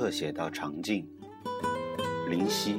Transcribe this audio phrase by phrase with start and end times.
[0.00, 1.06] 特写到长镜，
[2.30, 2.78] 林夕。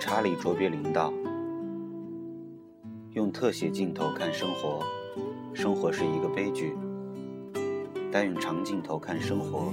[0.00, 1.12] 查理·卓别林道
[3.14, 4.82] ：“用特写镜头看生活，
[5.54, 6.72] 生活是一个悲剧；
[8.10, 9.72] 但用长镜头看生活，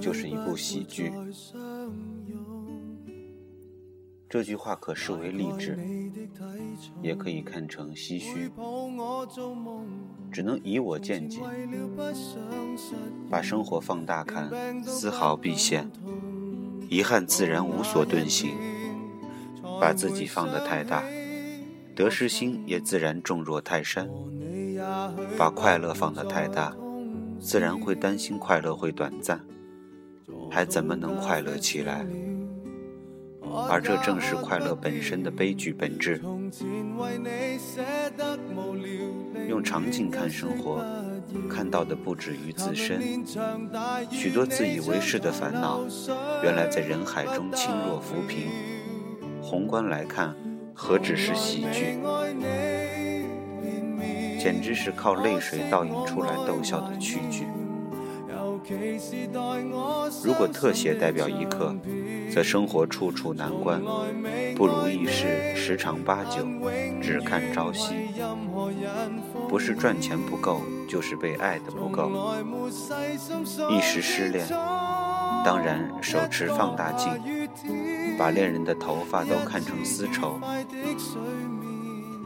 [0.00, 1.12] 就是一部喜剧。”
[4.30, 5.76] 这句话可视为励志，
[7.02, 8.50] 也可以看成唏嘘。
[10.32, 11.40] 只能以我见解，
[13.30, 14.50] 把生活放大看，
[14.82, 15.86] 丝毫必现；
[16.88, 18.54] 遗憾自然无所遁形。
[19.78, 21.02] 把自己放得太大，
[21.94, 24.06] 得失心也自然重若泰山；
[25.36, 26.74] 把快乐放得太大，
[27.38, 29.38] 自然会担心快乐会短暂，
[30.50, 32.06] 还怎么能快乐起来？
[33.68, 36.22] 而这正是快乐本身的悲剧本质。
[39.48, 40.84] 用场景看生活，
[41.50, 43.00] 看到的不止于自身，
[44.10, 45.80] 许多自以为是的烦恼，
[46.42, 48.48] 原来在人海中轻若浮萍。
[49.42, 50.34] 宏观来看，
[50.74, 51.98] 何止是喜剧，
[54.38, 57.46] 简直是靠泪水倒映出来逗笑的趣剧。
[60.24, 61.74] 如果特写代表一刻，
[62.36, 63.80] 则生活处处难关，
[64.54, 66.46] 不如意事十常八九，
[67.00, 67.94] 只看朝夕。
[69.48, 72.10] 不是赚钱不够，就是被爱的不够。
[73.70, 74.46] 一时失恋，
[75.46, 77.10] 当然手持放大镜，
[78.18, 80.38] 把恋人的头发都看成丝绸。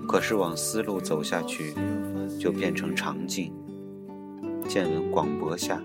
[0.08, 1.72] 可是往丝路走下去，
[2.36, 3.54] 就变成长镜。
[4.66, 5.80] 见闻广博下。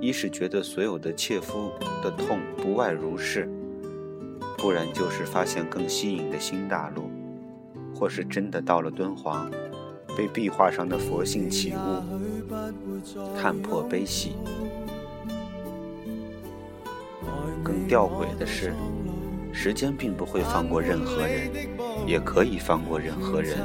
[0.00, 1.70] 一是觉得所有的切肤
[2.02, 3.46] 的痛不外如是，
[4.56, 7.10] 不然就是发现更新颖的新大陆，
[7.94, 9.50] 或是真的到了敦煌，
[10.16, 12.02] 被壁画上的佛性起悟，
[13.36, 14.32] 看破悲喜。
[17.62, 18.72] 更吊诡的是，
[19.52, 21.50] 时间并不会放过任何人，
[22.06, 23.58] 也可以放过任何人。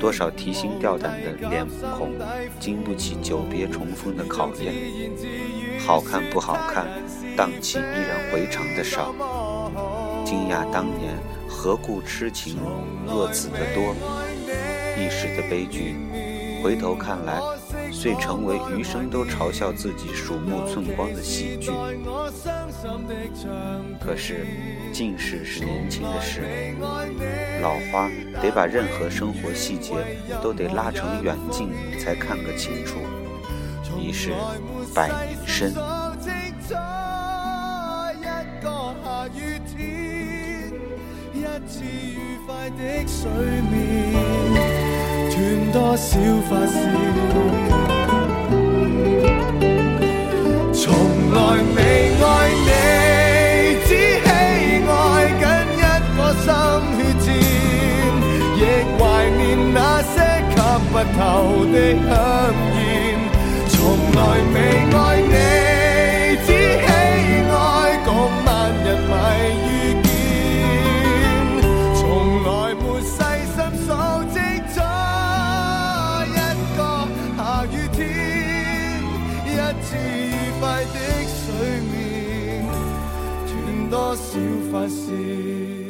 [0.00, 1.66] 多少提心吊胆的脸
[1.98, 2.12] 孔，
[2.58, 4.74] 经不起久别重逢的考验。
[5.78, 6.86] 好看不好看，
[7.36, 9.14] 荡气依然回肠的少。
[10.24, 11.14] 惊讶当年
[11.48, 12.58] 何故痴情
[13.06, 13.94] 若此的多。
[14.96, 15.96] 一时的悲剧，
[16.62, 17.40] 回头看来，
[17.92, 21.70] 遂成为余生都嘲笑自己鼠目寸光的喜剧。
[24.00, 24.46] 可是，
[24.92, 26.74] 近视是年轻的事，
[27.60, 28.10] 老花
[28.40, 29.92] 得把任何生活细节
[30.42, 31.70] 都得拉成远近
[32.00, 32.98] 才看个清楚。
[34.00, 34.32] 于是
[34.94, 35.72] 百年身。
[61.16, 61.20] 透
[61.66, 62.10] 的香
[62.76, 62.80] 烟。
[63.68, 63.74] 从
[64.14, 64.20] 来
[64.54, 64.56] 未
[64.94, 65.34] 爱你，
[66.46, 66.48] 只
[66.80, 66.86] 喜
[67.50, 67.52] 爱
[68.04, 68.08] 共
[68.44, 68.48] 万
[68.84, 69.12] 人迷
[69.66, 69.70] 遇
[70.02, 70.06] 见，
[71.96, 72.00] 从
[72.44, 73.10] 来没细
[73.52, 73.88] 心数
[74.32, 74.36] 积
[74.74, 74.76] 咗
[76.28, 76.38] 一
[76.76, 76.80] 个
[77.36, 78.00] 下雨天，
[79.46, 79.48] 一
[79.82, 80.30] 次愉
[80.60, 80.96] 快的
[81.26, 81.42] 睡
[81.90, 81.90] 眠，
[83.46, 83.92] 断。
[83.92, 84.22] 多少
[84.70, 85.81] 发线？